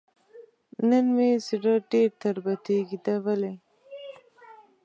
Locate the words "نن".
0.89-1.05